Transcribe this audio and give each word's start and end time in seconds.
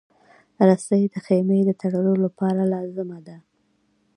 رسۍ 0.67 1.03
د 1.13 1.15
خېمې 1.25 1.59
د 1.65 1.71
تړلو 1.81 2.13
لپاره 2.25 2.61
لازمه 2.73 3.19
ده. 3.27 3.37